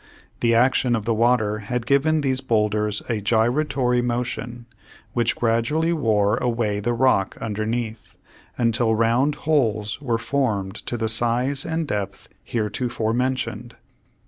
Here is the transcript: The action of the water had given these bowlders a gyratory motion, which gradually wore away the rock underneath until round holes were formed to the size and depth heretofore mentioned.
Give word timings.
The 0.39 0.55
action 0.55 0.95
of 0.95 1.05
the 1.05 1.13
water 1.13 1.59
had 1.59 1.85
given 1.85 2.21
these 2.21 2.41
bowlders 2.41 3.03
a 3.07 3.21
gyratory 3.21 4.01
motion, 4.01 4.65
which 5.13 5.35
gradually 5.35 5.93
wore 5.93 6.37
away 6.37 6.79
the 6.79 6.91
rock 6.95 7.37
underneath 7.39 8.15
until 8.57 8.95
round 8.95 9.35
holes 9.45 10.01
were 10.01 10.17
formed 10.17 10.73
to 10.87 10.97
the 10.97 11.07
size 11.07 11.65
and 11.67 11.85
depth 11.87 12.29
heretofore 12.43 13.13
mentioned. 13.13 13.75